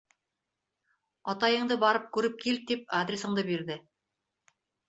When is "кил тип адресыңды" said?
2.47-3.47